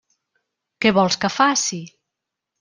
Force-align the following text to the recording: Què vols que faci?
Què 0.85 0.93
vols 0.99 1.19
que 1.25 1.31
faci? 1.35 1.79